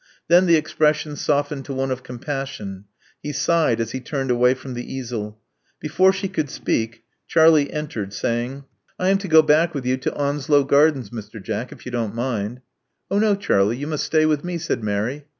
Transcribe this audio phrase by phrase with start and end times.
[0.29, 2.85] Then the expression softened to one of compassion;
[3.21, 5.39] he sighed as he turned away from the easel.
[5.79, 9.17] Before she could speak Charlie entered, say ing: 24 Love Among the Artists I am
[9.19, 11.39] to go back with you to Onslow Gardens, Mr.
[11.43, 12.61] Jack, if you don't mind."
[13.11, 15.25] Oh, no, Charlie: you must stay with me," said Mary.